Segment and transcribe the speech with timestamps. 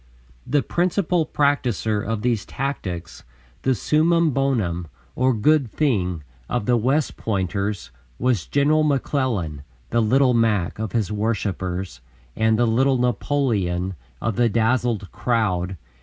[0.47, 3.23] The principal practiser of these tactics,
[3.61, 9.61] the summum bonum, or "good thing," of the "West Pointers" was General McClellan,
[9.91, 12.01] "the Little Mac" of his worshipers
[12.35, 15.77] and "the Little Napoleon" of the dazzled crowd.